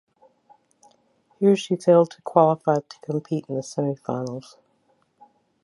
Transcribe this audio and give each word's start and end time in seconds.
Here 1.39 1.55
she 1.55 1.75
failed 1.75 2.09
to 2.09 2.23
qualify 2.23 2.77
to 2.79 2.99
compete 3.03 3.45
in 3.47 3.53
the 3.53 3.61
semifinals. 3.61 4.55